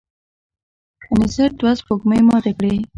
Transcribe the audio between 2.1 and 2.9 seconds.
ماتې کړې.